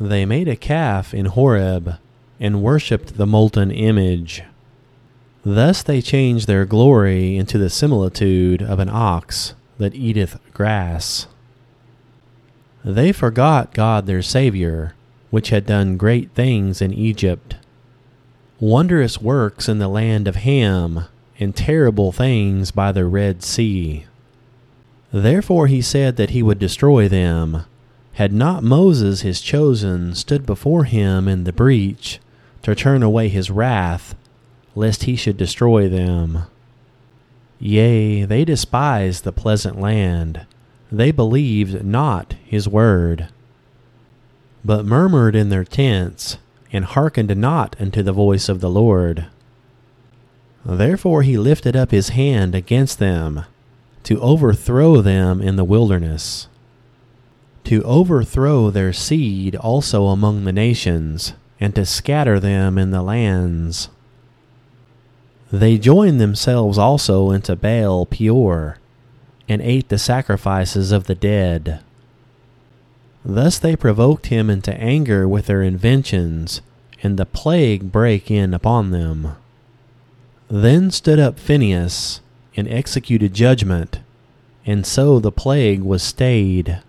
They 0.00 0.26
made 0.26 0.48
a 0.48 0.56
calf 0.56 1.14
in 1.14 1.26
Horeb 1.26 1.98
and 2.40 2.62
worshipped 2.62 3.16
the 3.16 3.26
molten 3.26 3.70
image. 3.70 4.42
Thus 5.44 5.82
they 5.82 6.02
changed 6.02 6.46
their 6.46 6.64
glory 6.64 7.36
into 7.36 7.58
the 7.58 7.70
similitude 7.70 8.60
of 8.60 8.80
an 8.80 8.88
ox 8.90 9.54
that 9.78 9.94
eateth 9.94 10.38
grass. 10.52 11.28
They 12.84 13.12
forgot 13.12 13.72
God 13.72 14.06
their 14.06 14.22
Saviour, 14.22 14.94
which 15.30 15.50
had 15.50 15.64
done 15.64 15.96
great 15.96 16.32
things 16.32 16.82
in 16.82 16.92
Egypt, 16.92 17.54
wondrous 18.58 19.20
works 19.20 19.68
in 19.68 19.78
the 19.78 19.88
land 19.88 20.26
of 20.26 20.36
Ham, 20.36 21.04
and 21.38 21.54
terrible 21.54 22.10
things 22.10 22.72
by 22.72 22.90
the 22.90 23.04
Red 23.04 23.44
Sea. 23.44 24.06
Therefore 25.12 25.66
he 25.66 25.80
said 25.80 26.16
that 26.16 26.30
he 26.30 26.42
would 26.42 26.58
destroy 26.58 27.08
them, 27.08 27.64
had 28.14 28.32
not 28.32 28.62
Moses 28.62 29.22
his 29.22 29.40
chosen 29.40 30.14
stood 30.14 30.44
before 30.44 30.84
him 30.84 31.28
in 31.28 31.44
the 31.44 31.52
breach 31.52 32.20
to 32.62 32.74
turn 32.74 33.02
away 33.02 33.28
his 33.28 33.50
wrath, 33.50 34.14
lest 34.74 35.04
he 35.04 35.16
should 35.16 35.36
destroy 35.36 35.88
them. 35.88 36.42
Yea, 37.58 38.24
they 38.24 38.44
despised 38.44 39.24
the 39.24 39.32
pleasant 39.32 39.80
land, 39.80 40.46
they 40.92 41.10
believed 41.10 41.84
not 41.84 42.34
his 42.44 42.68
word, 42.68 43.28
but 44.64 44.84
murmured 44.84 45.34
in 45.34 45.48
their 45.48 45.64
tents, 45.64 46.38
and 46.72 46.84
hearkened 46.84 47.36
not 47.36 47.74
unto 47.80 48.02
the 48.02 48.12
voice 48.12 48.48
of 48.48 48.60
the 48.60 48.70
Lord. 48.70 49.26
Therefore 50.64 51.22
he 51.22 51.38
lifted 51.38 51.74
up 51.74 51.90
his 51.90 52.10
hand 52.10 52.54
against 52.54 52.98
them, 52.98 53.44
to 54.08 54.18
overthrow 54.22 55.02
them 55.02 55.42
in 55.42 55.56
the 55.56 55.64
wilderness, 55.64 56.48
to 57.62 57.82
overthrow 57.82 58.70
their 58.70 58.90
seed 58.90 59.54
also 59.56 60.06
among 60.06 60.44
the 60.44 60.52
nations, 60.52 61.34
and 61.60 61.74
to 61.74 61.84
scatter 61.84 62.40
them 62.40 62.78
in 62.78 62.90
the 62.90 63.02
lands. 63.02 63.90
They 65.52 65.76
joined 65.76 66.22
themselves 66.22 66.78
also 66.78 67.30
into 67.30 67.54
Baal 67.54 68.06
Peor, 68.06 68.78
and 69.46 69.60
ate 69.60 69.90
the 69.90 69.98
sacrifices 69.98 70.90
of 70.90 71.04
the 71.04 71.14
dead. 71.14 71.80
Thus 73.22 73.58
they 73.58 73.76
provoked 73.76 74.28
him 74.28 74.48
into 74.48 74.72
anger 74.80 75.28
with 75.28 75.48
their 75.48 75.60
inventions, 75.60 76.62
and 77.02 77.18
the 77.18 77.26
plague 77.26 77.92
brake 77.92 78.30
in 78.30 78.54
upon 78.54 78.90
them. 78.90 79.36
Then 80.48 80.90
stood 80.90 81.18
up 81.18 81.38
Phinehas, 81.38 82.22
and 82.58 82.66
executed 82.68 83.32
judgment, 83.32 84.00
and 84.66 84.84
so 84.84 85.20
the 85.20 85.30
plague 85.30 85.80
was 85.80 86.02
stayed. 86.02 86.82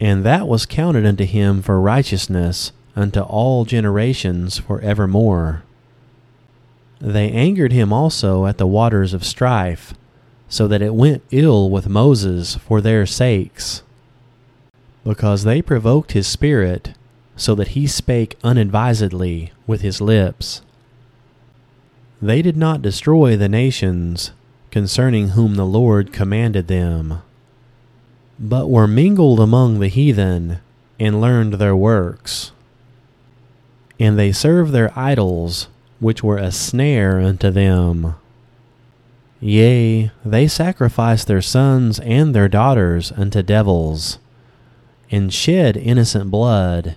And 0.00 0.24
that 0.24 0.48
was 0.48 0.66
counted 0.66 1.06
unto 1.06 1.24
him 1.24 1.62
for 1.62 1.80
righteousness 1.80 2.72
unto 2.96 3.20
all 3.20 3.64
generations 3.64 4.58
for 4.58 4.80
evermore. 4.80 5.62
They 7.00 7.30
angered 7.30 7.70
him 7.70 7.92
also 7.92 8.44
at 8.46 8.58
the 8.58 8.66
waters 8.66 9.14
of 9.14 9.24
strife, 9.24 9.94
so 10.48 10.66
that 10.66 10.82
it 10.82 10.96
went 10.96 11.22
ill 11.30 11.70
with 11.70 11.88
Moses 11.88 12.56
for 12.56 12.80
their 12.80 13.06
sakes. 13.06 13.84
Because 15.04 15.44
they 15.44 15.62
provoked 15.62 16.10
his 16.10 16.26
spirit, 16.26 16.94
so 17.36 17.54
that 17.54 17.68
he 17.68 17.86
spake 17.86 18.36
unadvisedly 18.42 19.52
with 19.68 19.82
his 19.82 20.00
lips. 20.00 20.62
They 22.20 22.42
did 22.42 22.56
not 22.56 22.82
destroy 22.82 23.36
the 23.36 23.48
nations, 23.48 24.32
concerning 24.70 25.30
whom 25.30 25.56
the 25.56 25.66
Lord 25.66 26.12
commanded 26.12 26.68
them, 26.68 27.22
but 28.38 28.70
were 28.70 28.86
mingled 28.86 29.40
among 29.40 29.80
the 29.80 29.88
heathen, 29.88 30.58
and 30.98 31.20
learned 31.20 31.54
their 31.54 31.74
works. 31.74 32.52
And 33.98 34.18
they 34.18 34.32
served 34.32 34.72
their 34.72 34.96
idols, 34.98 35.68
which 35.98 36.22
were 36.22 36.38
a 36.38 36.52
snare 36.52 37.20
unto 37.20 37.50
them. 37.50 38.14
Yea, 39.40 40.10
they 40.24 40.46
sacrificed 40.46 41.26
their 41.26 41.42
sons 41.42 41.98
and 42.00 42.34
their 42.34 42.48
daughters 42.48 43.12
unto 43.12 43.42
devils, 43.42 44.18
and 45.10 45.32
shed 45.32 45.76
innocent 45.76 46.30
blood, 46.30 46.96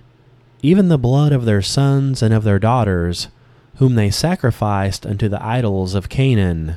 even 0.62 0.88
the 0.88 0.98
blood 0.98 1.32
of 1.32 1.44
their 1.44 1.62
sons 1.62 2.22
and 2.22 2.32
of 2.32 2.44
their 2.44 2.58
daughters, 2.58 3.28
whom 3.76 3.94
they 3.94 4.10
sacrificed 4.10 5.04
unto 5.04 5.28
the 5.28 5.42
idols 5.44 5.94
of 5.94 6.08
Canaan, 6.08 6.76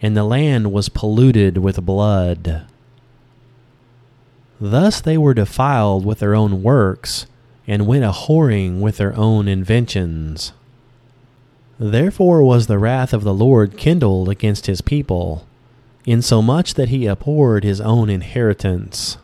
and 0.00 0.16
the 0.16 0.24
land 0.24 0.72
was 0.72 0.88
polluted 0.88 1.58
with 1.58 1.84
blood. 1.84 2.66
Thus 4.60 5.00
they 5.00 5.16
were 5.16 5.34
defiled 5.34 6.04
with 6.04 6.18
their 6.18 6.34
own 6.34 6.62
works, 6.62 7.26
and 7.66 7.86
went 7.86 8.04
a 8.04 8.10
whoring 8.10 8.80
with 8.80 8.96
their 8.96 9.14
own 9.16 9.46
inventions. 9.46 10.52
Therefore 11.78 12.42
was 12.42 12.66
the 12.66 12.78
wrath 12.78 13.12
of 13.12 13.22
the 13.22 13.34
Lord 13.34 13.76
kindled 13.76 14.28
against 14.28 14.66
his 14.66 14.80
people, 14.80 15.46
insomuch 16.06 16.74
that 16.74 16.88
he 16.88 17.06
abhorred 17.06 17.62
his 17.62 17.80
own 17.80 18.10
inheritance. 18.10 19.18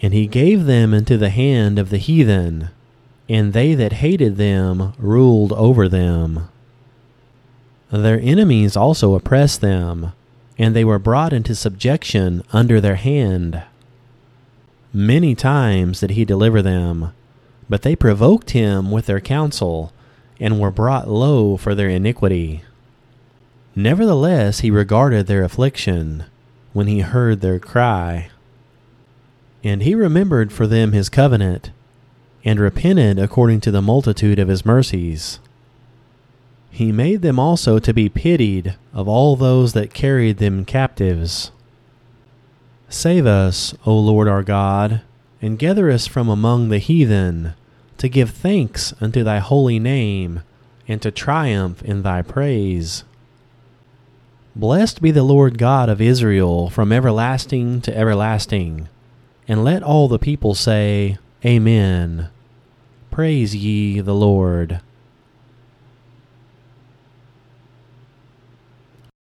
And 0.00 0.12
he 0.12 0.26
gave 0.26 0.64
them 0.64 0.92
into 0.92 1.16
the 1.16 1.30
hand 1.30 1.78
of 1.78 1.90
the 1.90 1.98
heathen, 1.98 2.70
and 3.28 3.52
they 3.52 3.74
that 3.74 3.94
hated 3.94 4.36
them 4.36 4.94
ruled 4.98 5.52
over 5.52 5.88
them. 5.88 6.48
Their 7.92 8.18
enemies 8.18 8.74
also 8.74 9.14
oppressed 9.14 9.60
them, 9.60 10.12
and 10.56 10.74
they 10.74 10.82
were 10.84 10.98
brought 10.98 11.34
into 11.34 11.54
subjection 11.54 12.42
under 12.50 12.80
their 12.80 12.96
hand. 12.96 13.62
Many 14.94 15.34
times 15.34 16.00
did 16.00 16.12
he 16.12 16.24
deliver 16.24 16.62
them, 16.62 17.12
but 17.68 17.82
they 17.82 17.94
provoked 17.94 18.52
him 18.52 18.90
with 18.90 19.04
their 19.04 19.20
counsel 19.20 19.92
and 20.40 20.58
were 20.58 20.70
brought 20.70 21.10
low 21.10 21.58
for 21.58 21.74
their 21.74 21.90
iniquity. 21.90 22.62
Nevertheless, 23.76 24.60
he 24.60 24.70
regarded 24.70 25.26
their 25.26 25.44
affliction 25.44 26.24
when 26.72 26.86
he 26.86 27.00
heard 27.00 27.42
their 27.42 27.58
cry. 27.58 28.30
And 29.62 29.82
he 29.82 29.94
remembered 29.94 30.50
for 30.50 30.66
them 30.66 30.92
his 30.92 31.10
covenant, 31.10 31.70
and 32.42 32.58
repented 32.58 33.18
according 33.18 33.60
to 33.60 33.70
the 33.70 33.82
multitude 33.82 34.38
of 34.38 34.48
his 34.48 34.64
mercies. 34.64 35.40
He 36.72 36.90
made 36.90 37.22
them 37.22 37.38
also 37.38 37.78
to 37.78 37.92
be 37.92 38.08
pitied 38.08 38.76
of 38.94 39.06
all 39.06 39.36
those 39.36 39.74
that 39.74 39.94
carried 39.94 40.38
them 40.38 40.64
captives. 40.64 41.52
Save 42.88 43.26
us, 43.26 43.74
O 43.86 43.96
Lord 43.96 44.26
our 44.26 44.42
God, 44.42 45.02
and 45.40 45.58
gather 45.58 45.90
us 45.90 46.06
from 46.06 46.28
among 46.28 46.70
the 46.70 46.78
heathen 46.78 47.54
to 47.98 48.08
give 48.08 48.30
thanks 48.30 48.92
unto 49.00 49.22
thy 49.22 49.38
holy 49.38 49.78
name, 49.78 50.42
and 50.88 51.00
to 51.02 51.10
triumph 51.10 51.82
in 51.82 52.02
thy 52.02 52.20
praise. 52.20 53.04
Blessed 54.56 55.00
be 55.00 55.10
the 55.10 55.22
Lord 55.22 55.56
God 55.56 55.88
of 55.88 56.00
Israel 56.00 56.68
from 56.68 56.90
everlasting 56.90 57.80
to 57.82 57.96
everlasting. 57.96 58.88
And 59.46 59.62
let 59.62 59.82
all 59.82 60.08
the 60.08 60.18
people 60.18 60.54
say, 60.54 61.18
Amen. 61.44 62.28
Praise 63.10 63.54
ye 63.54 64.00
the 64.00 64.14
Lord. 64.14 64.80